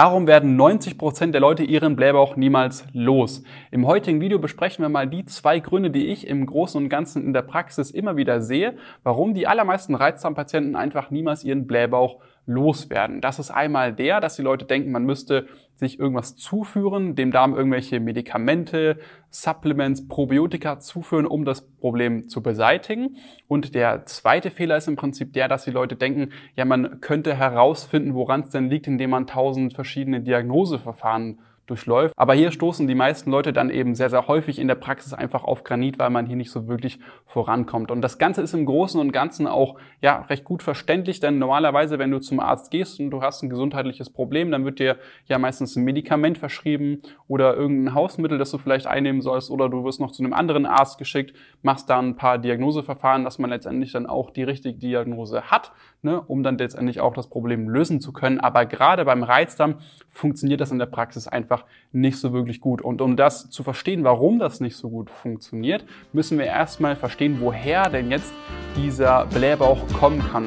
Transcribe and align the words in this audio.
Darum 0.00 0.26
werden 0.26 0.56
90 0.56 0.96
Prozent 0.96 1.34
der 1.34 1.42
Leute 1.42 1.62
ihren 1.62 1.94
Blähbauch 1.94 2.34
niemals 2.34 2.86
los. 2.94 3.42
Im 3.70 3.86
heutigen 3.86 4.22
Video 4.22 4.38
besprechen 4.38 4.82
wir 4.82 4.88
mal 4.88 5.06
die 5.06 5.26
zwei 5.26 5.60
Gründe, 5.60 5.90
die 5.90 6.06
ich 6.06 6.26
im 6.26 6.46
Großen 6.46 6.82
und 6.82 6.88
Ganzen 6.88 7.22
in 7.22 7.34
der 7.34 7.42
Praxis 7.42 7.90
immer 7.90 8.16
wieder 8.16 8.40
sehe, 8.40 8.78
warum 9.02 9.34
die 9.34 9.46
allermeisten 9.46 9.94
Reizdarmpatienten 9.94 10.74
einfach 10.74 11.10
niemals 11.10 11.44
ihren 11.44 11.66
Blähbauch 11.66 12.16
loswerden. 12.46 13.20
Das 13.20 13.38
ist 13.38 13.50
einmal 13.50 13.92
der, 13.92 14.20
dass 14.20 14.36
die 14.36 14.42
Leute 14.42 14.64
denken, 14.64 14.90
man 14.90 15.04
müsste 15.04 15.46
sich 15.76 15.98
irgendwas 15.98 16.36
zuführen, 16.36 17.14
dem 17.14 17.30
Darm 17.30 17.54
irgendwelche 17.54 18.00
Medikamente, 18.00 18.98
Supplements, 19.30 20.08
Probiotika 20.08 20.78
zuführen, 20.78 21.26
um 21.26 21.44
das 21.44 21.62
Problem 21.62 22.28
zu 22.28 22.42
beseitigen. 22.42 23.16
Und 23.48 23.74
der 23.74 24.04
zweite 24.06 24.50
Fehler 24.50 24.76
ist 24.76 24.88
im 24.88 24.96
Prinzip 24.96 25.32
der, 25.32 25.48
dass 25.48 25.64
die 25.64 25.70
Leute 25.70 25.96
denken, 25.96 26.32
ja, 26.56 26.64
man 26.64 27.00
könnte 27.00 27.34
herausfinden, 27.34 28.14
woran 28.14 28.40
es 28.42 28.50
denn 28.50 28.68
liegt, 28.68 28.86
indem 28.86 29.10
man 29.10 29.26
tausend 29.26 29.74
verschiedene 29.74 30.20
Diagnoseverfahren 30.20 31.38
durchläuft. 31.70 32.14
Aber 32.16 32.34
hier 32.34 32.50
stoßen 32.50 32.86
die 32.86 32.94
meisten 32.94 33.30
Leute 33.30 33.52
dann 33.52 33.70
eben 33.70 33.94
sehr, 33.94 34.10
sehr 34.10 34.26
häufig 34.28 34.58
in 34.58 34.68
der 34.68 34.74
Praxis 34.74 35.14
einfach 35.14 35.44
auf 35.44 35.64
Granit, 35.64 35.98
weil 35.98 36.10
man 36.10 36.26
hier 36.26 36.36
nicht 36.36 36.50
so 36.50 36.68
wirklich 36.68 36.98
vorankommt. 37.26 37.90
Und 37.90 38.02
das 38.02 38.18
Ganze 38.18 38.42
ist 38.42 38.52
im 38.52 38.66
Großen 38.66 39.00
und 39.00 39.12
Ganzen 39.12 39.46
auch 39.46 39.76
ja 40.02 40.22
recht 40.22 40.44
gut 40.44 40.62
verständlich, 40.62 41.20
denn 41.20 41.38
normalerweise, 41.38 41.98
wenn 41.98 42.10
du 42.10 42.18
zum 42.18 42.40
Arzt 42.40 42.70
gehst 42.70 43.00
und 43.00 43.10
du 43.10 43.22
hast 43.22 43.42
ein 43.42 43.50
gesundheitliches 43.50 44.10
Problem, 44.10 44.50
dann 44.50 44.64
wird 44.64 44.78
dir 44.78 44.98
ja 45.26 45.38
meistens 45.38 45.76
ein 45.76 45.84
Medikament 45.84 46.38
verschrieben 46.38 47.02
oder 47.28 47.54
irgendein 47.54 47.94
Hausmittel, 47.94 48.38
das 48.38 48.50
du 48.50 48.58
vielleicht 48.58 48.86
einnehmen 48.86 49.22
sollst 49.22 49.50
oder 49.50 49.68
du 49.68 49.84
wirst 49.84 50.00
noch 50.00 50.10
zu 50.10 50.22
einem 50.22 50.32
anderen 50.32 50.66
Arzt 50.66 50.98
geschickt, 50.98 51.36
machst 51.62 51.88
da 51.88 52.00
ein 52.00 52.16
paar 52.16 52.38
Diagnoseverfahren, 52.38 53.24
dass 53.24 53.38
man 53.38 53.50
letztendlich 53.50 53.92
dann 53.92 54.06
auch 54.06 54.30
die 54.30 54.42
richtige 54.42 54.78
Diagnose 54.78 55.42
hat, 55.42 55.72
ne, 56.02 56.20
um 56.20 56.42
dann 56.42 56.58
letztendlich 56.58 57.00
auch 57.00 57.14
das 57.14 57.28
Problem 57.28 57.68
lösen 57.68 58.00
zu 58.00 58.12
können. 58.12 58.40
Aber 58.40 58.66
gerade 58.66 59.04
beim 59.04 59.22
Reizdarm 59.22 59.76
funktioniert 60.08 60.60
das 60.60 60.70
in 60.70 60.78
der 60.78 60.86
Praxis 60.86 61.28
einfach 61.28 61.64
nicht 61.92 62.18
so 62.18 62.32
wirklich 62.32 62.60
gut. 62.60 62.82
Und 62.82 63.00
um 63.00 63.16
das 63.16 63.50
zu 63.50 63.62
verstehen, 63.62 64.04
warum 64.04 64.38
das 64.38 64.60
nicht 64.60 64.76
so 64.76 64.90
gut 64.90 65.10
funktioniert, 65.10 65.84
müssen 66.12 66.38
wir 66.38 66.46
erstmal 66.46 66.96
verstehen, 66.96 67.38
woher 67.40 67.88
denn 67.88 68.10
jetzt 68.10 68.32
dieser 68.76 69.26
Blähbauch 69.26 69.86
kommen 69.98 70.20
kann. 70.30 70.46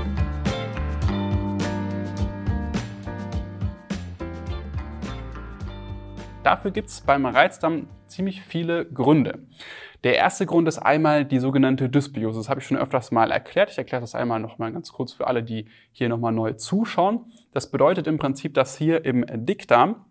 Dafür 6.51 6.71
gibt 6.71 6.89
es 6.89 6.99
beim 6.99 7.25
Reizdarm 7.25 7.87
ziemlich 8.07 8.41
viele 8.41 8.85
Gründe. 8.85 9.39
Der 10.03 10.17
erste 10.17 10.45
Grund 10.45 10.67
ist 10.67 10.79
einmal 10.79 11.23
die 11.23 11.39
sogenannte 11.39 11.87
Dysbiose. 11.87 12.41
Das 12.41 12.49
habe 12.49 12.59
ich 12.59 12.67
schon 12.67 12.75
öfters 12.75 13.09
mal 13.09 13.31
erklärt. 13.31 13.71
Ich 13.71 13.77
erkläre 13.77 14.01
das 14.01 14.15
einmal 14.15 14.41
nochmal 14.41 14.73
ganz 14.73 14.91
kurz 14.91 15.13
für 15.13 15.27
alle, 15.27 15.43
die 15.43 15.67
hier 15.93 16.09
nochmal 16.09 16.33
neu 16.33 16.51
zuschauen. 16.51 17.31
Das 17.53 17.71
bedeutet 17.71 18.05
im 18.05 18.17
Prinzip, 18.17 18.53
dass 18.53 18.77
hier 18.77 19.05
im 19.05 19.23
Dickdarm 19.29 20.03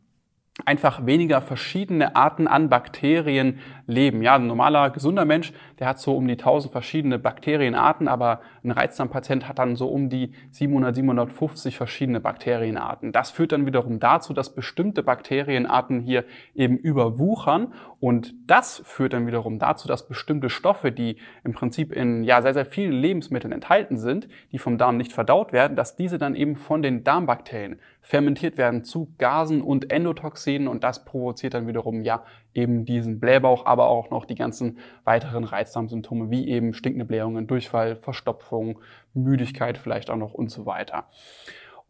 einfach 0.65 1.05
weniger 1.05 1.43
verschiedene 1.43 2.17
Arten 2.17 2.49
an 2.49 2.71
Bakterien 2.71 3.59
leben. 3.91 4.23
Ja, 4.23 4.37
ein 4.37 4.47
normaler, 4.47 4.91
gesunder 4.91 5.25
Mensch, 5.25 5.53
der 5.79 5.89
hat 5.89 5.99
so 5.99 6.17
um 6.17 6.27
die 6.27 6.35
1000 6.35 6.73
verschiedene 6.73 7.19
Bakterienarten, 7.19 8.09
aber 8.09 8.41
ein 8.65 8.71
Reizdarmpatient 8.71 9.49
hat 9.49 9.59
dann 9.59 9.77
so 9.77 9.89
um 9.89 10.09
die 10.09 10.33
700, 10.51 10.95
750 10.95 11.77
verschiedene 11.77 12.21
Bakterienarten. 12.21 13.13
Das 13.13 13.31
führt 13.31 13.53
dann 13.53 13.67
wiederum 13.67 14.01
dazu, 14.01 14.33
dass 14.33 14.55
bestimmte 14.55 15.03
Bakterienarten 15.03 16.01
hier 16.01 16.25
eben 16.55 16.77
überwuchern 16.77 17.73
und 17.99 18.35
das 18.47 18.83
führt 18.85 19.13
dann 19.13 19.27
wiederum 19.27 19.59
dazu, 19.59 19.89
dass 19.89 20.09
bestimmte 20.09 20.49
Stoffe, 20.49 20.93
die 20.93 21.17
im 21.45 21.53
Prinzip 21.53 21.93
in 21.93 22.25
ja, 22.25 22.41
sehr, 22.43 22.55
sehr 22.55 22.67
vielen 22.67 22.93
Lebensmitteln 22.93 23.53
enthalten 23.53 23.99
sind, 23.99 24.29
die 24.53 24.59
vom 24.59 24.79
Darm 24.79 24.97
nicht 24.97 25.13
verdaut 25.13 25.53
werden, 25.53 25.77
dass 25.77 25.97
diese 25.97 26.19
dann 26.19 26.35
eben 26.35 26.57
von 26.57 26.83
den 26.83 27.05
Darmbakterien 27.05 27.79
fermentiert 28.01 28.57
werden 28.57 28.83
zu 28.85 29.13
Gasen 29.19 29.61
und 29.61 29.93
Endotoxinen 29.93 30.69
und 30.69 30.85
das 30.85 31.05
provoziert 31.05 31.55
dann 31.55 31.67
wiederum 31.67 32.03
ja 32.03 32.25
eben 32.55 32.85
diesen 32.85 33.21
Blähbauch, 33.21 33.67
aber 33.67 33.80
auch 33.89 34.11
noch 34.11 34.25
die 34.25 34.35
ganzen 34.35 34.79
weiteren 35.05 35.45
Reizdarmsymptome 35.45 36.31
wie 36.31 36.49
eben 36.49 36.75
stinkende 36.75 37.05
Blähungen, 37.05 37.47
Durchfall, 37.47 37.97
Verstopfung, 37.97 38.81
Müdigkeit 39.15 39.79
vielleicht 39.79 40.11
auch 40.11 40.17
noch 40.17 40.35
und 40.35 40.51
so 40.51 40.67
weiter. 40.67 41.07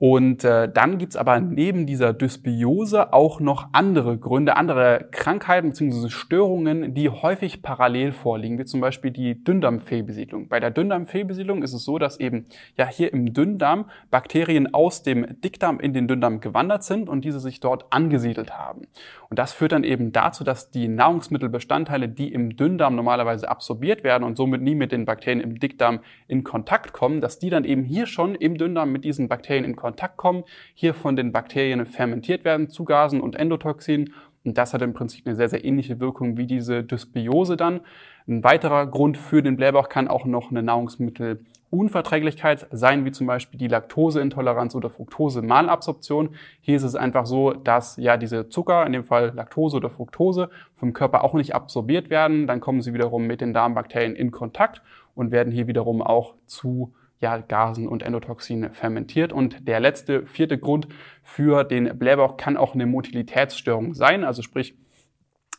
Und 0.02 0.44
äh, 0.44 0.66
dann 0.72 0.96
gibt's 0.96 1.14
aber 1.14 1.40
neben 1.40 1.84
dieser 1.84 2.14
Dysbiose 2.14 3.12
auch 3.12 3.38
noch 3.38 3.68
andere 3.72 4.16
Gründe, 4.16 4.56
andere 4.56 5.08
Krankheiten 5.10 5.68
bzw. 5.68 6.08
Störungen, 6.08 6.94
die 6.94 7.10
häufig 7.10 7.60
parallel 7.60 8.12
vorliegen, 8.12 8.58
wie 8.58 8.64
zum 8.64 8.80
Beispiel 8.80 9.10
die 9.10 9.44
Dünndarmfehlbesiedlung. 9.44 10.48
Bei 10.48 10.58
der 10.58 10.70
Dünndarmfehlbesiedlung 10.70 11.62
ist 11.62 11.74
es 11.74 11.84
so, 11.84 11.98
dass 11.98 12.18
eben 12.18 12.46
ja 12.78 12.86
hier 12.86 13.12
im 13.12 13.34
Dünndarm 13.34 13.90
Bakterien 14.10 14.72
aus 14.72 15.02
dem 15.02 15.38
Dickdarm 15.42 15.78
in 15.80 15.92
den 15.92 16.08
Dünndarm 16.08 16.40
gewandert 16.40 16.82
sind 16.82 17.10
und 17.10 17.22
diese 17.22 17.38
sich 17.38 17.60
dort 17.60 17.92
angesiedelt 17.92 18.56
haben. 18.58 18.86
Und 19.28 19.38
das 19.38 19.52
führt 19.52 19.72
dann 19.72 19.84
eben 19.84 20.12
dazu, 20.12 20.44
dass 20.44 20.70
die 20.70 20.88
Nahrungsmittelbestandteile, 20.88 22.08
die 22.08 22.32
im 22.32 22.56
Dünndarm 22.56 22.96
normalerweise 22.96 23.50
absorbiert 23.50 24.02
werden 24.02 24.24
und 24.24 24.38
somit 24.38 24.62
nie 24.62 24.74
mit 24.74 24.92
den 24.92 25.04
Bakterien 25.04 25.42
im 25.42 25.60
Dickdarm 25.60 26.00
in 26.26 26.42
Kontakt 26.42 26.94
kommen, 26.94 27.20
dass 27.20 27.38
die 27.38 27.50
dann 27.50 27.64
eben 27.64 27.84
hier 27.84 28.06
schon 28.06 28.34
im 28.34 28.56
Dünndarm 28.56 28.90
mit 28.90 29.04
diesen 29.04 29.28
Bakterien 29.28 29.66
in 29.66 29.76
Kontakt 29.76 29.89
Kontakt 29.90 30.16
kommen, 30.16 30.44
hier 30.74 30.94
von 30.94 31.16
den 31.16 31.32
Bakterien 31.32 31.84
fermentiert 31.84 32.44
werden 32.44 32.68
zu 32.68 32.84
Gasen 32.84 33.20
und 33.20 33.34
Endotoxinen. 33.34 34.14
Und 34.44 34.56
das 34.56 34.72
hat 34.72 34.82
im 34.82 34.94
Prinzip 34.94 35.26
eine 35.26 35.34
sehr, 35.34 35.48
sehr 35.48 35.64
ähnliche 35.64 35.98
Wirkung 35.98 36.36
wie 36.36 36.46
diese 36.46 36.84
Dysbiose 36.84 37.56
dann. 37.56 37.80
Ein 38.28 38.44
weiterer 38.44 38.86
Grund 38.86 39.18
für 39.18 39.42
den 39.42 39.56
Blähbauch 39.56 39.88
kann 39.88 40.06
auch 40.06 40.26
noch 40.26 40.52
eine 40.52 40.62
Nahrungsmittelunverträglichkeit 40.62 42.68
sein, 42.70 43.04
wie 43.04 43.10
zum 43.10 43.26
Beispiel 43.26 43.58
die 43.58 43.66
Laktoseintoleranz 43.66 44.76
oder 44.76 44.90
Fructose-Malabsorption. 44.90 46.36
Hier 46.60 46.76
ist 46.76 46.84
es 46.84 46.94
einfach 46.94 47.26
so, 47.26 47.52
dass 47.52 47.96
ja 47.96 48.16
diese 48.16 48.48
Zucker, 48.48 48.86
in 48.86 48.92
dem 48.92 49.02
Fall 49.02 49.32
Laktose 49.34 49.76
oder 49.76 49.90
Fructose, 49.90 50.50
vom 50.76 50.92
Körper 50.92 51.24
auch 51.24 51.34
nicht 51.34 51.56
absorbiert 51.56 52.10
werden. 52.10 52.46
Dann 52.46 52.60
kommen 52.60 52.80
sie 52.80 52.94
wiederum 52.94 53.26
mit 53.26 53.40
den 53.40 53.52
Darmbakterien 53.52 54.14
in 54.14 54.30
Kontakt 54.30 54.82
und 55.16 55.32
werden 55.32 55.52
hier 55.52 55.66
wiederum 55.66 56.00
auch 56.00 56.34
zu 56.46 56.92
ja, 57.20 57.36
Gasen 57.38 57.86
und 57.86 58.02
Endotoxine 58.02 58.72
fermentiert. 58.72 59.32
Und 59.32 59.68
der 59.68 59.80
letzte, 59.80 60.26
vierte 60.26 60.58
Grund 60.58 60.88
für 61.22 61.64
den 61.64 61.98
Blähbauch 61.98 62.36
kann 62.36 62.56
auch 62.56 62.74
eine 62.74 62.86
Motilitätsstörung 62.86 63.94
sein. 63.94 64.24
Also 64.24 64.42
sprich, 64.42 64.74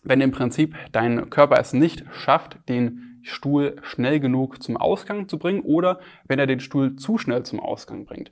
wenn 0.03 0.21
im 0.21 0.31
Prinzip 0.31 0.75
dein 0.91 1.29
Körper 1.29 1.59
es 1.59 1.73
nicht 1.73 2.03
schafft, 2.11 2.57
den 2.67 3.19
Stuhl 3.21 3.75
schnell 3.83 4.19
genug 4.19 4.63
zum 4.63 4.77
Ausgang 4.77 5.27
zu 5.27 5.37
bringen 5.37 5.61
oder 5.61 5.99
wenn 6.25 6.39
er 6.39 6.47
den 6.47 6.59
Stuhl 6.59 6.95
zu 6.95 7.19
schnell 7.19 7.43
zum 7.43 7.59
Ausgang 7.59 8.05
bringt. 8.05 8.31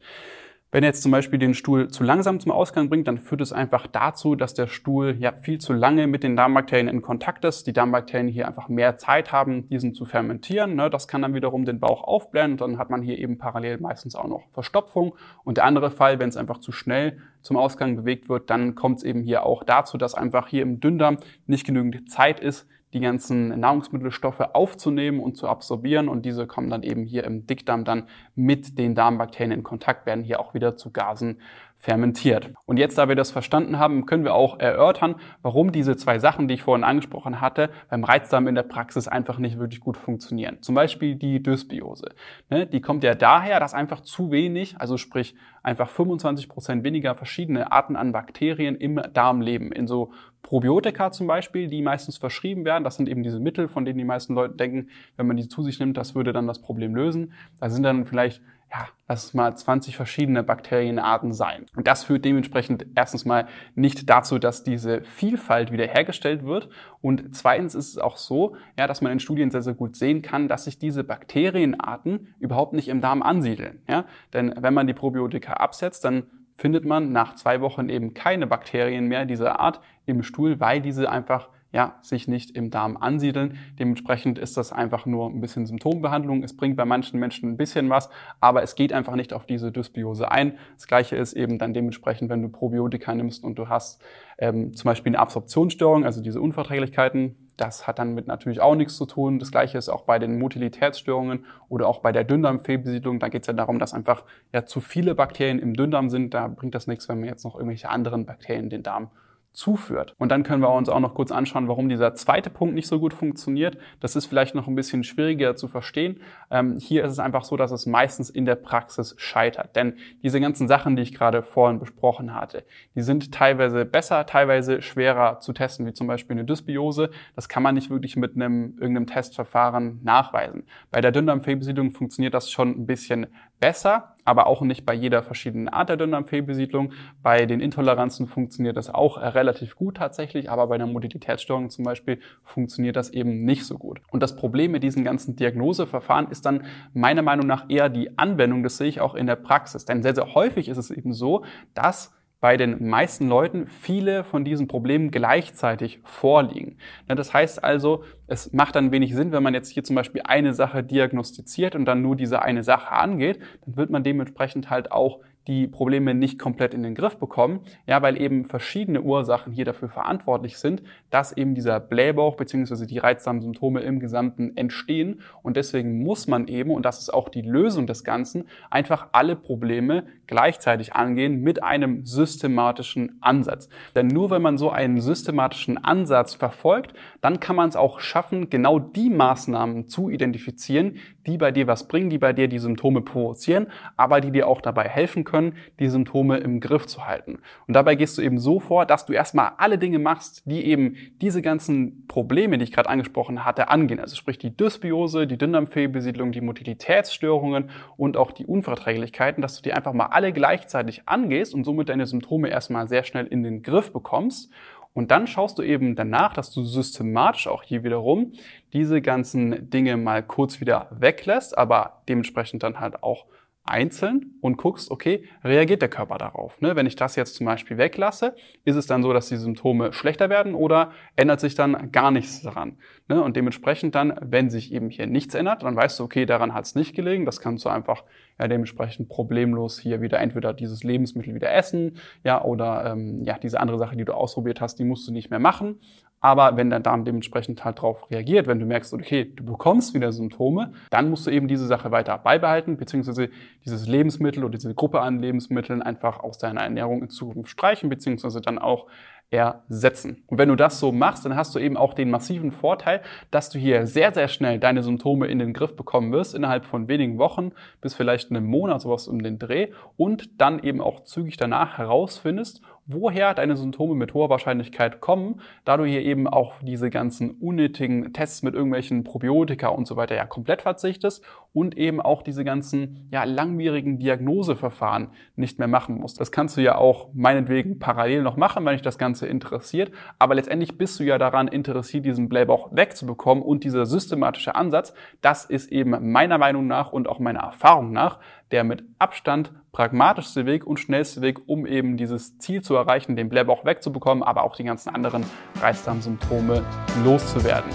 Wenn 0.71 0.83
er 0.83 0.89
jetzt 0.89 1.01
zum 1.01 1.11
Beispiel 1.11 1.39
den 1.39 1.55
Stuhl 1.55 1.87
zu 1.87 2.03
langsam 2.03 2.39
zum 2.39 2.51
Ausgang 2.51 2.89
bringt, 2.89 3.07
dann 3.07 3.17
führt 3.17 3.41
es 3.41 3.51
einfach 3.51 3.87
dazu, 3.87 4.35
dass 4.35 4.53
der 4.53 4.67
Stuhl 4.67 5.15
ja 5.17 5.33
viel 5.33 5.57
zu 5.57 5.73
lange 5.73 6.05
mit 6.05 6.21
den 6.21 6.35
Darmbakterien 6.35 6.87
in 6.87 7.01
Kontakt 7.01 7.43
ist. 7.43 7.65
Die 7.65 7.73
Darmbakterien 7.73 8.27
hier 8.27 8.47
einfach 8.47 8.69
mehr 8.69 8.97
Zeit 8.97 9.31
haben, 9.31 9.67
diesen 9.69 9.95
zu 9.95 10.05
fermentieren. 10.05 10.75
Ne? 10.75 10.91
Das 10.91 11.07
kann 11.07 11.23
dann 11.23 11.33
wiederum 11.33 11.65
den 11.65 11.79
Bauch 11.79 12.03
aufblähen 12.03 12.57
dann 12.57 12.77
hat 12.77 12.91
man 12.91 13.01
hier 13.01 13.17
eben 13.17 13.39
parallel 13.39 13.79
meistens 13.79 14.13
auch 14.13 14.27
noch 14.27 14.43
Verstopfung. 14.53 15.15
Und 15.43 15.57
der 15.57 15.65
andere 15.65 15.89
Fall, 15.89 16.19
wenn 16.19 16.29
es 16.29 16.37
einfach 16.37 16.59
zu 16.59 16.71
schnell 16.71 17.17
zum 17.41 17.57
Ausgang 17.57 17.95
bewegt 17.95 18.29
wird, 18.29 18.51
dann 18.51 18.75
kommt 18.75 18.97
es 18.97 19.03
eben 19.03 19.23
hier 19.23 19.47
auch 19.47 19.63
dazu, 19.63 19.97
dass 19.97 20.13
einfach 20.13 20.49
hier 20.49 20.61
im 20.61 20.79
Dünndarm 20.79 21.17
nicht 21.47 21.65
genügend 21.65 22.11
Zeit 22.11 22.39
ist, 22.39 22.67
die 22.93 22.99
ganzen 22.99 23.59
Nahrungsmittelstoffe 23.59 24.39
aufzunehmen 24.39 25.19
und 25.19 25.37
zu 25.37 25.47
absorbieren. 25.47 26.09
Und 26.09 26.25
diese 26.25 26.47
kommen 26.47 26.69
dann 26.69 26.83
eben 26.83 27.05
hier 27.05 27.23
im 27.23 27.45
Dickdarm 27.45 27.85
dann 27.85 28.07
mit 28.35 28.77
den 28.77 28.95
Darmbakterien 28.95 29.51
in 29.51 29.63
Kontakt, 29.63 30.05
werden 30.05 30.23
hier 30.23 30.39
auch 30.39 30.53
wieder 30.53 30.75
zu 30.75 30.91
Gasen 30.91 31.39
fermentiert. 31.81 32.51
Und 32.65 32.75
jetzt, 32.75 32.97
da 32.97 33.07
wir 33.07 33.15
das 33.15 33.31
verstanden 33.31 33.79
haben, 33.79 34.05
können 34.05 34.25
wir 34.25 34.33
auch 34.33 34.59
erörtern, 34.59 35.15
warum 35.41 35.71
diese 35.71 35.95
zwei 35.95 36.19
Sachen, 36.19 36.49
die 36.49 36.55
ich 36.55 36.61
vorhin 36.61 36.83
angesprochen 36.83 37.39
hatte, 37.39 37.69
beim 37.89 38.03
Reizdarm 38.03 38.47
in 38.47 38.55
der 38.55 38.63
Praxis 38.63 39.07
einfach 39.07 39.37
nicht 39.37 39.57
wirklich 39.57 39.79
gut 39.79 39.95
funktionieren. 39.95 40.57
Zum 40.61 40.75
Beispiel 40.75 41.15
die 41.15 41.41
Dysbiose. 41.41 42.09
Ne, 42.49 42.67
die 42.67 42.81
kommt 42.81 43.05
ja 43.05 43.15
daher, 43.15 43.61
dass 43.61 43.73
einfach 43.73 44.01
zu 44.01 44.29
wenig, 44.29 44.75
also 44.77 44.97
sprich 44.97 45.35
einfach 45.63 45.89
25 45.89 46.49
Prozent 46.49 46.83
weniger 46.83 47.15
verschiedene 47.15 47.71
Arten 47.71 47.95
an 47.95 48.11
Bakterien 48.11 48.75
im 48.75 49.01
Darm 49.13 49.39
leben. 49.39 49.71
In 49.71 49.87
so 49.87 50.11
Probiotika 50.41 51.11
zum 51.11 51.27
Beispiel, 51.27 51.67
die 51.67 51.81
meistens 51.81 52.17
verschrieben 52.17 52.65
werden. 52.65 52.83
Das 52.83 52.95
sind 52.95 53.07
eben 53.07 53.23
diese 53.23 53.39
Mittel, 53.39 53.69
von 53.69 53.85
denen 53.85 53.97
die 53.97 54.05
meisten 54.05 54.33
Leute 54.33 54.55
denken, 54.55 54.89
wenn 55.15 55.27
man 55.27 55.37
die 55.37 55.47
zu 55.47 55.63
sich 55.63 55.79
nimmt, 55.79 55.95
das 55.95 56.13
würde 56.13 56.33
dann 56.33 56.47
das 56.47 56.61
Problem 56.61 56.93
lösen. 56.93 57.33
Da 57.59 57.69
sind 57.69 57.83
dann 57.83 58.05
vielleicht 58.05 58.41
ja, 58.71 58.87
lass 59.07 59.25
es 59.25 59.33
mal 59.33 59.55
20 59.55 59.95
verschiedene 59.95 60.43
Bakterienarten 60.43 61.33
sein. 61.33 61.65
Und 61.75 61.87
das 61.87 62.03
führt 62.03 62.23
dementsprechend 62.23 62.85
erstens 62.95 63.25
mal 63.25 63.47
nicht 63.75 64.09
dazu, 64.09 64.37
dass 64.37 64.63
diese 64.63 65.01
Vielfalt 65.01 65.71
wiederhergestellt 65.71 66.45
wird. 66.45 66.69
Und 67.01 67.35
zweitens 67.35 67.73
ist 67.73 67.89
es 67.89 67.97
auch 67.97 68.17
so, 68.17 68.55
ja, 68.77 68.85
dass 68.85 69.01
man 69.01 69.11
in 69.11 69.19
Studien 69.19 69.49
sehr, 69.49 69.63
sehr 69.63 69.73
gut 69.73 69.95
sehen 69.95 70.21
kann, 70.21 70.47
dass 70.47 70.65
sich 70.65 70.77
diese 70.77 71.03
Bakterienarten 71.03 72.35
überhaupt 72.39 72.73
nicht 72.73 72.89
im 72.89 73.01
Darm 73.01 73.23
ansiedeln. 73.23 73.81
Ja? 73.87 74.05
Denn 74.33 74.53
wenn 74.59 74.73
man 74.73 74.85
die 74.85 74.93
Probiotika 74.93 75.53
absetzt, 75.53 76.05
dann 76.05 76.23
findet 76.55 76.85
man 76.85 77.11
nach 77.11 77.35
zwei 77.35 77.61
Wochen 77.61 77.89
eben 77.89 78.13
keine 78.13 78.45
Bakterien 78.45 79.07
mehr 79.07 79.25
dieser 79.25 79.59
Art 79.59 79.79
im 80.05 80.21
Stuhl, 80.23 80.59
weil 80.59 80.81
diese 80.81 81.09
einfach 81.09 81.49
ja, 81.71 81.99
sich 82.01 82.27
nicht 82.27 82.55
im 82.55 82.71
Darm 82.71 82.97
ansiedeln. 82.97 83.57
Dementsprechend 83.77 84.39
ist 84.39 84.57
das 84.57 84.73
einfach 84.73 85.05
nur 85.05 85.29
ein 85.29 85.39
bisschen 85.39 85.67
Symptombehandlung. 85.67 86.43
Es 86.43 86.55
bringt 86.55 86.75
bei 86.77 86.85
manchen 86.85 87.19
Menschen 87.19 87.49
ein 87.49 87.57
bisschen 87.57 87.89
was, 87.89 88.09
aber 88.39 88.63
es 88.63 88.75
geht 88.75 88.91
einfach 88.91 89.15
nicht 89.15 89.33
auf 89.33 89.45
diese 89.45 89.71
Dysbiose 89.71 90.31
ein. 90.31 90.57
Das 90.75 90.87
gleiche 90.87 91.15
ist 91.15 91.33
eben 91.33 91.59
dann 91.59 91.73
dementsprechend, 91.73 92.29
wenn 92.29 92.41
du 92.41 92.49
Probiotika 92.49 93.13
nimmst 93.13 93.43
und 93.43 93.59
du 93.59 93.69
hast 93.69 94.01
ähm, 94.39 94.73
zum 94.73 94.87
Beispiel 94.87 95.11
eine 95.11 95.19
Absorptionsstörung, 95.19 96.05
also 96.05 96.21
diese 96.21 96.41
Unverträglichkeiten, 96.41 97.35
das 97.59 97.87
hat 97.87 97.99
dann 97.99 98.13
mit 98.13 98.25
natürlich 98.25 98.61
auch 98.61 98.73
nichts 98.75 98.95
zu 98.95 99.05
tun. 99.05 99.37
Das 99.37 99.51
gleiche 99.51 99.77
ist 99.77 99.89
auch 99.89 100.03
bei 100.03 100.17
den 100.17 100.39
Motilitätsstörungen 100.39 101.45
oder 101.67 101.87
auch 101.87 101.99
bei 101.99 102.11
der 102.13 102.23
Dünndarmfehlbesiedlung. 102.23 103.19
Da 103.19 103.27
geht 103.27 103.43
es 103.43 103.47
ja 103.47 103.53
darum, 103.53 103.79
dass 103.79 103.93
einfach 103.93 104.23
ja 104.53 104.65
zu 104.65 104.79
viele 104.79 105.13
Bakterien 105.13 105.59
im 105.59 105.73
Dünndarm 105.73 106.09
sind. 106.09 106.33
Da 106.33 106.47
bringt 106.47 106.73
das 106.73 106.87
nichts, 106.87 107.09
wenn 107.09 107.19
man 107.19 107.27
jetzt 107.27 107.43
noch 107.43 107.55
irgendwelche 107.55 107.89
anderen 107.89 108.25
Bakterien 108.25 108.65
in 108.65 108.69
den 108.69 108.83
Darm 108.83 109.11
zuführt. 109.51 110.15
Und 110.17 110.31
dann 110.31 110.43
können 110.43 110.61
wir 110.61 110.71
uns 110.71 110.89
auch 110.89 110.99
noch 110.99 111.13
kurz 111.13 111.31
anschauen, 111.31 111.67
warum 111.67 111.89
dieser 111.89 112.13
zweite 112.13 112.49
Punkt 112.49 112.75
nicht 112.75 112.87
so 112.87 112.99
gut 112.99 113.13
funktioniert. 113.13 113.77
Das 113.99 114.15
ist 114.15 114.27
vielleicht 114.27 114.55
noch 114.55 114.67
ein 114.67 114.75
bisschen 114.75 115.03
schwieriger 115.03 115.55
zu 115.55 115.67
verstehen. 115.67 116.21
Ähm, 116.51 116.77
hier 116.77 117.03
ist 117.03 117.11
es 117.11 117.19
einfach 117.19 117.43
so, 117.43 117.57
dass 117.57 117.71
es 117.71 117.85
meistens 117.85 118.29
in 118.29 118.45
der 118.45 118.55
Praxis 118.55 119.15
scheitert. 119.17 119.75
Denn 119.75 119.95
diese 120.23 120.39
ganzen 120.39 120.67
Sachen, 120.67 120.95
die 120.95 121.01
ich 121.01 121.13
gerade 121.13 121.43
vorhin 121.43 121.79
besprochen 121.79 122.35
hatte, 122.35 122.63
die 122.95 123.01
sind 123.01 123.31
teilweise 123.33 123.85
besser, 123.85 124.25
teilweise 124.25 124.81
schwerer 124.81 125.39
zu 125.39 125.51
testen, 125.53 125.85
wie 125.85 125.93
zum 125.93 126.07
Beispiel 126.07 126.35
eine 126.35 126.45
Dysbiose. 126.45 127.09
Das 127.35 127.49
kann 127.49 127.63
man 127.63 127.75
nicht 127.75 127.89
wirklich 127.89 128.15
mit 128.15 128.35
einem 128.35 128.77
irgendeinem 128.79 129.07
Testverfahren 129.07 129.99
nachweisen. 130.03 130.63
Bei 130.91 131.01
der 131.01 131.11
Dünndarmfehlbesiedlung 131.11 131.91
funktioniert 131.91 132.33
das 132.33 132.51
schon 132.51 132.69
ein 132.69 132.85
bisschen 132.85 133.27
besser, 133.59 134.15
aber 134.25 134.47
auch 134.47 134.61
nicht 134.61 134.85
bei 134.85 134.93
jeder 134.93 135.23
verschiedenen 135.23 135.69
Art 135.69 135.89
der 135.89 135.97
Dünndarmfehlbesiedlung. 135.97 136.91
Bei 137.23 137.45
den 137.45 137.59
Intoleranzen 137.59 138.27
funktioniert 138.27 138.77
das 138.77 138.93
auch 138.93 139.17
relativ 139.17 139.75
gut 139.75 139.97
tatsächlich, 139.97 140.49
aber 140.49 140.67
bei 140.67 140.75
einer 140.75 140.87
Mobilitätsstörung 140.87 141.69
zum 141.69 141.85
Beispiel 141.85 142.19
funktioniert 142.43 142.95
das 142.95 143.09
eben 143.09 143.45
nicht 143.45 143.65
so 143.65 143.77
gut. 143.77 144.01
Und 144.11 144.21
das 144.21 144.35
Problem 144.35 144.71
mit 144.71 144.83
diesen 144.83 145.03
ganzen 145.03 145.35
Diagnoseverfahren 145.35 146.29
ist 146.29 146.45
dann 146.45 146.65
meiner 146.93 147.21
Meinung 147.21 147.47
nach 147.47 147.69
eher 147.69 147.89
die 147.89 148.17
Anwendung. 148.17 148.63
Das 148.63 148.77
sehe 148.77 148.87
ich 148.87 149.01
auch 149.01 149.15
in 149.15 149.27
der 149.27 149.35
Praxis. 149.35 149.85
Denn 149.85 150.03
sehr, 150.03 150.15
sehr 150.15 150.33
häufig 150.33 150.69
ist 150.69 150.77
es 150.77 150.91
eben 150.91 151.13
so, 151.13 151.43
dass 151.73 152.13
bei 152.39 152.55
den 152.55 152.87
meisten 152.87 153.27
Leuten 153.27 153.67
viele 153.67 154.23
von 154.23 154.45
diesen 154.45 154.67
Problemen 154.67 155.11
gleichzeitig 155.11 155.99
vorliegen. 156.03 156.77
Das 157.07 157.33
heißt 157.33 157.63
also, 157.63 158.03
es 158.27 158.53
macht 158.53 158.75
dann 158.75 158.91
wenig 158.91 159.13
Sinn, 159.13 159.31
wenn 159.31 159.43
man 159.43 159.53
jetzt 159.53 159.69
hier 159.69 159.83
zum 159.83 159.95
Beispiel 159.95 160.21
eine 160.23 160.53
Sache 160.53 160.83
diagnostiziert 160.83 161.75
und 161.75 161.85
dann 161.85 162.01
nur 162.01 162.15
diese 162.15 162.41
eine 162.41 162.63
Sache 162.63 162.91
angeht, 162.91 163.39
dann 163.65 163.75
wird 163.75 163.89
man 163.89 164.03
dementsprechend 164.03 164.69
halt 164.69 164.91
auch 164.91 165.19
die 165.47 165.67
Probleme 165.67 166.13
nicht 166.13 166.37
komplett 166.37 166.73
in 166.73 166.83
den 166.83 166.95
Griff 166.95 167.17
bekommen, 167.17 167.61
ja, 167.87 168.01
weil 168.01 168.21
eben 168.21 168.45
verschiedene 168.45 169.01
Ursachen 169.01 169.51
hier 169.51 169.65
dafür 169.65 169.89
verantwortlich 169.89 170.57
sind, 170.57 170.83
dass 171.09 171.35
eben 171.35 171.55
dieser 171.55 171.79
Blähbauch 171.79 172.35
bzw. 172.35 172.85
die 172.85 172.99
Reizdarmsymptome 172.99 173.79
im 173.81 173.99
Gesamten 173.99 174.55
entstehen 174.55 175.21
und 175.41 175.57
deswegen 175.57 176.03
muss 176.03 176.27
man 176.27 176.47
eben, 176.47 176.71
und 176.71 176.85
das 176.85 176.99
ist 176.99 177.13
auch 177.13 177.29
die 177.29 177.41
Lösung 177.41 177.87
des 177.87 178.03
Ganzen, 178.03 178.45
einfach 178.69 179.07
alle 179.11 179.35
Probleme 179.35 180.03
gleichzeitig 180.27 180.93
angehen 180.93 181.41
mit 181.41 181.63
einem 181.63 182.05
systematischen 182.05 183.17
Ansatz. 183.21 183.69
Denn 183.95 184.07
nur 184.07 184.29
wenn 184.29 184.43
man 184.43 184.59
so 184.59 184.69
einen 184.69 185.01
systematischen 185.01 185.83
Ansatz 185.83 186.35
verfolgt, 186.35 186.93
dann 187.21 187.39
kann 187.39 187.55
man 187.55 187.69
es 187.69 187.75
auch 187.75 187.99
schaffen, 187.99 188.51
genau 188.51 188.77
die 188.77 189.09
Maßnahmen 189.09 189.87
zu 189.87 190.09
identifizieren, 190.09 190.97
die 191.25 191.37
bei 191.39 191.51
dir 191.51 191.65
was 191.65 191.87
bringen, 191.87 192.11
die 192.11 192.19
bei 192.19 192.33
dir 192.33 192.47
die 192.47 192.59
Symptome 192.59 193.01
provozieren, 193.01 193.67
aber 193.97 194.21
die 194.21 194.31
dir 194.31 194.47
auch 194.47 194.61
dabei 194.61 194.87
helfen 194.87 195.23
können, 195.23 195.38
können, 195.39 195.55
die 195.79 195.87
Symptome 195.87 196.37
im 196.37 196.59
Griff 196.59 196.85
zu 196.85 197.05
halten. 197.05 197.39
Und 197.67 197.73
dabei 197.73 197.95
gehst 197.95 198.17
du 198.17 198.21
eben 198.21 198.37
so 198.37 198.59
vor, 198.59 198.85
dass 198.85 199.05
du 199.05 199.13
erstmal 199.13 199.51
alle 199.57 199.77
Dinge 199.77 199.99
machst, 199.99 200.43
die 200.45 200.65
eben 200.65 200.95
diese 201.21 201.41
ganzen 201.41 202.07
Probleme, 202.07 202.57
die 202.57 202.65
ich 202.65 202.71
gerade 202.71 202.89
angesprochen 202.89 203.45
hatte, 203.45 203.69
angehen. 203.69 203.99
Also 203.99 204.15
sprich 204.15 204.37
die 204.37 204.55
Dysbiose, 204.55 205.27
die 205.27 205.37
Dünndarmfehlbesiedlung, 205.37 206.31
die 206.31 206.41
Motilitätsstörungen 206.41 207.69
und 207.97 208.17
auch 208.17 208.31
die 208.31 208.45
Unverträglichkeiten, 208.45 209.41
dass 209.41 209.55
du 209.55 209.61
die 209.61 209.73
einfach 209.73 209.93
mal 209.93 210.07
alle 210.07 210.33
gleichzeitig 210.33 211.03
angehst 211.07 211.53
und 211.53 211.63
somit 211.63 211.89
deine 211.89 212.05
Symptome 212.05 212.49
erstmal 212.49 212.87
sehr 212.87 213.03
schnell 213.03 213.27
in 213.27 213.43
den 213.43 213.63
Griff 213.63 213.93
bekommst. 213.93 214.51
Und 214.93 215.11
dann 215.11 215.27
schaust 215.27 215.57
du 215.59 215.61
eben 215.61 215.95
danach, 215.95 216.33
dass 216.33 216.51
du 216.51 216.63
systematisch 216.63 217.47
auch 217.47 217.63
hier 217.63 217.83
wiederum 217.83 218.33
diese 218.73 219.01
ganzen 219.01 219.69
Dinge 219.69 219.97
mal 219.97 220.23
kurz 220.23 220.59
wieder 220.59 220.87
weglässt, 220.91 221.57
aber 221.57 222.01
dementsprechend 222.09 222.63
dann 222.63 222.79
halt 222.79 223.03
auch 223.03 223.25
einzeln 223.69 224.35
und 224.41 224.57
guckst, 224.57 224.91
okay, 224.91 225.23
reagiert 225.43 225.81
der 225.81 225.89
Körper 225.89 226.17
darauf? 226.17 226.59
Ne? 226.61 226.75
Wenn 226.75 226.85
ich 226.85 226.95
das 226.95 227.15
jetzt 227.15 227.35
zum 227.35 227.45
Beispiel 227.45 227.77
weglasse, 227.77 228.35
ist 228.65 228.75
es 228.75 228.87
dann 228.87 229.03
so, 229.03 229.13
dass 229.13 229.29
die 229.29 229.37
Symptome 229.37 229.93
schlechter 229.93 230.29
werden 230.29 230.53
oder 230.55 230.91
ändert 231.15 231.39
sich 231.39 231.55
dann 231.55 231.91
gar 231.91 232.11
nichts 232.11 232.41
daran? 232.41 232.77
Ne? 233.07 233.23
Und 233.23 233.35
dementsprechend 233.35 233.95
dann, 233.95 234.17
wenn 234.21 234.49
sich 234.49 234.73
eben 234.73 234.89
hier 234.89 235.07
nichts 235.07 235.35
ändert, 235.35 235.63
dann 235.63 235.75
weißt 235.75 235.99
du, 235.99 236.03
okay, 236.03 236.25
daran 236.25 236.53
hat 236.53 236.65
es 236.65 236.75
nicht 236.75 236.95
gelegen. 236.95 237.25
Das 237.25 237.39
kannst 237.39 237.65
du 237.65 237.69
einfach 237.69 238.03
ja, 238.39 238.47
dementsprechend 238.47 239.09
problemlos 239.09 239.79
hier 239.79 240.01
wieder 240.01 240.19
entweder 240.19 240.53
dieses 240.53 240.83
Lebensmittel 240.83 241.35
wieder 241.35 241.53
essen, 241.53 241.97
ja, 242.23 242.43
oder 242.43 242.91
ähm, 242.91 243.23
ja, 243.23 243.37
diese 243.37 243.59
andere 243.59 243.77
Sache, 243.77 243.95
die 243.97 244.05
du 244.05 244.13
ausprobiert 244.13 244.61
hast, 244.61 244.79
die 244.79 244.85
musst 244.85 245.07
du 245.07 245.11
nicht 245.11 245.29
mehr 245.29 245.39
machen. 245.39 245.79
Aber 246.21 246.57
wenn 246.57 246.69
der 246.69 246.81
Darm 246.81 247.05
dementsprechend 247.05 247.63
halt 247.63 247.77
darauf 247.77 248.09
reagiert, 248.11 248.47
wenn 248.47 248.59
du 248.59 248.65
merkst, 248.65 248.93
okay, 248.93 249.31
du 249.33 249.45
bekommst 249.45 249.93
wieder 249.93 250.11
Symptome, 250.11 250.73
dann 250.89 251.09
musst 251.09 251.25
du 251.27 251.31
eben 251.31 251.47
diese 251.47 251.65
Sache 251.65 251.91
weiter 251.91 252.17
beibehalten, 252.17 252.77
beziehungsweise 252.77 253.29
dieses 253.65 253.87
Lebensmittel 253.87 254.43
oder 254.43 254.57
diese 254.57 254.73
Gruppe 254.75 255.01
an 255.01 255.19
Lebensmitteln 255.19 255.81
einfach 255.81 256.19
aus 256.19 256.37
deiner 256.37 256.61
Ernährung 256.61 257.03
in 257.03 257.09
Zukunft 257.09 257.49
streichen, 257.49 257.89
beziehungsweise 257.89 258.41
dann 258.41 258.59
auch 258.59 258.87
ersetzen. 259.31 260.23
Und 260.27 260.39
wenn 260.39 260.49
du 260.49 260.55
das 260.55 260.79
so 260.79 260.91
machst, 260.91 261.23
dann 261.23 261.35
hast 261.35 261.53
du 261.53 261.59
eben 261.59 261.77
auch 261.77 261.93
den 261.93 262.09
massiven 262.09 262.51
Vorteil, 262.51 263.01
dass 263.29 263.49
du 263.49 263.59
hier 263.59 263.85
sehr, 263.85 264.11
sehr 264.11 264.27
schnell 264.27 264.59
deine 264.59 264.81
Symptome 264.81 265.27
in 265.27 265.37
den 265.37 265.53
Griff 265.53 265.75
bekommen 265.75 266.11
wirst, 266.11 266.33
innerhalb 266.33 266.65
von 266.65 266.87
wenigen 266.87 267.19
Wochen 267.19 267.51
bis 267.79 267.93
vielleicht 267.93 268.31
einem 268.31 268.45
Monat, 268.45 268.81
sowas 268.81 269.07
um 269.07 269.21
den 269.21 269.37
Dreh, 269.37 269.67
und 269.97 270.41
dann 270.41 270.63
eben 270.63 270.81
auch 270.81 271.03
zügig 271.03 271.37
danach 271.37 271.77
herausfindest, 271.77 272.61
woher 272.89 273.35
deine 273.35 273.55
Symptome 273.55 273.93
mit 273.93 274.15
hoher 274.15 274.29
Wahrscheinlichkeit 274.29 274.99
kommen, 274.99 275.41
da 275.63 275.77
du 275.77 275.85
hier 275.85 276.01
eben 276.01 276.27
auch 276.27 276.55
diese 276.63 276.89
ganzen 276.89 277.29
unnötigen 277.29 278.13
Tests 278.13 278.41
mit 278.41 278.55
irgendwelchen 278.55 279.03
Probiotika 279.03 279.67
und 279.67 279.87
so 279.87 279.95
weiter 279.95 280.15
ja 280.15 280.25
komplett 280.25 280.63
verzichtest 280.63 281.23
und 281.53 281.77
eben 281.77 282.01
auch 282.01 282.23
diese 282.23 282.43
ganzen 282.43 283.07
ja 283.11 283.25
langwierigen 283.25 283.99
Diagnoseverfahren 283.99 285.09
nicht 285.35 285.59
mehr 285.59 285.67
machen 285.67 285.99
musst. 285.99 286.19
Das 286.19 286.31
kannst 286.31 286.57
du 286.57 286.61
ja 286.61 286.77
auch 286.79 287.09
meinetwegen 287.13 287.77
parallel 287.77 288.23
noch 288.23 288.37
machen, 288.37 288.65
wenn 288.65 288.73
dich 288.73 288.81
das 288.81 288.97
Ganze 288.97 289.27
interessiert, 289.27 289.91
aber 290.17 290.33
letztendlich 290.33 290.77
bist 290.77 290.99
du 290.99 291.03
ja 291.03 291.19
daran 291.19 291.47
interessiert, 291.47 292.05
diesen 292.05 292.27
Blähbauch 292.27 292.69
wegzubekommen 292.71 293.43
und 293.43 293.63
dieser 293.63 293.85
systematische 293.85 294.55
Ansatz, 294.55 294.95
das 295.21 295.45
ist 295.45 295.71
eben 295.71 296.11
meiner 296.11 296.39
Meinung 296.39 296.65
nach 296.65 296.91
und 296.91 297.07
auch 297.07 297.19
meiner 297.19 297.41
Erfahrung 297.41 297.91
nach 297.91 298.19
der 298.51 298.63
mit 298.63 298.83
Abstand 298.97 299.53
pragmatischste 299.79 300.45
Weg 300.45 300.67
und 300.67 300.77
schnellste 300.77 301.21
Weg, 301.21 301.39
um 301.45 301.65
eben 301.65 301.95
dieses 301.95 302.37
Ziel 302.37 302.61
zu 302.61 302.75
erreichen, 302.75 303.15
den 303.15 303.29
Blähbauch 303.29 303.63
wegzubekommen, 303.63 304.25
aber 304.25 304.43
auch 304.43 304.57
die 304.57 304.65
ganzen 304.65 304.89
anderen 304.89 305.23
Reizdarmsymptome 305.61 306.65
loszuwerden. 307.05 307.71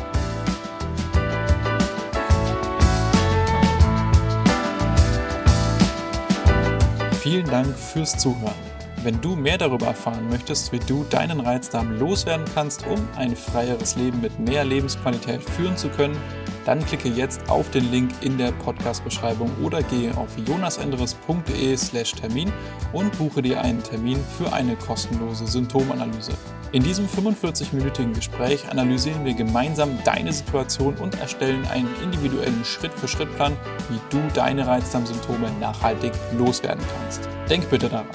Vielen 7.23 7.46
Dank 7.46 7.75
fürs 7.75 8.18
Zuhören. 8.18 8.52
Wenn 9.02 9.18
du 9.23 9.34
mehr 9.34 9.56
darüber 9.56 9.87
erfahren 9.87 10.28
möchtest, 10.28 10.73
wie 10.73 10.80
du 10.80 11.06
deinen 11.08 11.40
Reizdarm 11.40 11.99
loswerden 11.99 12.44
kannst, 12.54 12.87
um 12.87 12.99
ein 13.16 13.34
freieres 13.34 13.96
Leben 13.96 14.20
mit 14.20 14.38
mehr 14.38 14.66
Lebensqualität 14.66 15.42
führen 15.42 15.78
zu 15.78 15.88
können, 15.88 16.18
dann 16.64 16.85
klicke 16.85 17.09
jetzt 17.09 17.49
auf 17.49 17.71
den 17.71 17.90
Link 17.90 18.11
in 18.21 18.38
der 18.38 18.52
Podcast-Beschreibung 18.52 19.50
oder 19.62 19.83
gehe 19.83 20.16
auf 20.16 20.28
jonasendres.de/slash 20.47 22.12
Termin 22.12 22.52
und 22.92 23.16
buche 23.18 23.42
dir 23.42 23.61
einen 23.61 23.83
Termin 23.83 24.18
für 24.38 24.52
eine 24.52 24.76
kostenlose 24.76 25.47
Symptomanalyse. 25.47 26.33
In 26.73 26.83
diesem 26.83 27.06
45-minütigen 27.06 28.14
Gespräch 28.14 28.68
analysieren 28.68 29.25
wir 29.25 29.35
gemeinsam 29.35 29.90
deine 30.04 30.33
Situation 30.33 30.97
und 30.97 31.21
erstellen 31.21 31.64
einen 31.66 31.88
individuellen 32.02 32.64
Schritt-für-Schritt-Plan, 32.64 33.56
wie 33.90 34.00
du 34.11 34.21
deine 34.35 34.66
Reizdarmsymptome 34.66 35.52
nachhaltig 35.61 36.12
loswerden 36.37 36.85
kannst. 36.97 37.28
Denk 37.49 37.71
bitte 37.71 37.88
daran. 37.88 38.09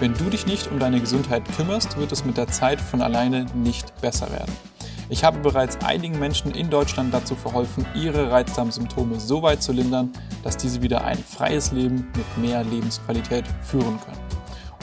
Wenn 0.00 0.14
du 0.14 0.30
dich 0.30 0.46
nicht 0.46 0.70
um 0.70 0.78
deine 0.78 1.00
Gesundheit 1.00 1.42
kümmerst, 1.56 1.98
wird 1.98 2.12
es 2.12 2.24
mit 2.24 2.36
der 2.36 2.46
Zeit 2.46 2.80
von 2.80 3.02
alleine 3.02 3.46
nicht 3.54 3.92
besser 4.00 4.30
werden. 4.30 4.67
Ich 5.10 5.24
habe 5.24 5.38
bereits 5.38 5.78
einigen 5.78 6.18
Menschen 6.18 6.52
in 6.52 6.68
Deutschland 6.68 7.14
dazu 7.14 7.34
verholfen, 7.34 7.86
ihre 7.94 8.30
Reizdarmsymptome 8.30 9.18
so 9.18 9.40
weit 9.42 9.62
zu 9.62 9.72
lindern, 9.72 10.12
dass 10.44 10.58
diese 10.58 10.82
wieder 10.82 11.02
ein 11.04 11.16
freies 11.16 11.72
Leben 11.72 12.06
mit 12.14 12.38
mehr 12.38 12.62
Lebensqualität 12.62 13.46
führen 13.62 13.98
können. 14.00 14.20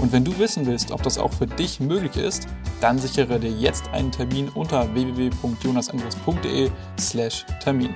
Und 0.02 0.12
wenn 0.12 0.26
du 0.26 0.36
wissen 0.40 0.66
willst, 0.66 0.92
ob 0.92 1.04
das 1.04 1.20
auch 1.20 1.32
für 1.32 1.46
dich 1.46 1.80
möglich 1.80 2.18
ist, 2.18 2.48
dann 2.82 3.00
sichere 3.00 3.40
dir 3.40 3.52
jetzt 3.52 3.88
einen 3.90 4.12
Termin 4.12 4.50
unter 4.50 4.92
www.jonasandres.de/termin. 4.94 7.94